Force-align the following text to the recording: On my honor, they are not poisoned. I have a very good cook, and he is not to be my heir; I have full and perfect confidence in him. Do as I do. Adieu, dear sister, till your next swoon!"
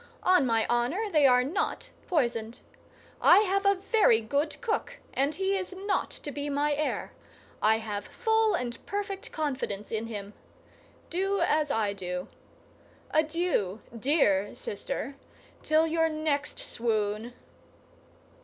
On 0.23 0.47
my 0.47 0.65
honor, 0.67 1.11
they 1.11 1.27
are 1.27 1.43
not 1.43 1.91
poisoned. 2.07 2.59
I 3.21 3.41
have 3.41 3.67
a 3.67 3.75
very 3.75 4.19
good 4.19 4.59
cook, 4.59 4.97
and 5.13 5.35
he 5.35 5.55
is 5.55 5.75
not 5.77 6.09
to 6.09 6.31
be 6.31 6.49
my 6.49 6.73
heir; 6.73 7.13
I 7.61 7.77
have 7.77 8.07
full 8.07 8.55
and 8.55 8.83
perfect 8.87 9.31
confidence 9.31 9.91
in 9.91 10.07
him. 10.07 10.33
Do 11.11 11.41
as 11.41 11.69
I 11.69 11.93
do. 11.93 12.29
Adieu, 13.11 13.81
dear 13.95 14.55
sister, 14.55 15.17
till 15.61 15.85
your 15.85 16.09
next 16.09 16.57
swoon!" 16.57 17.33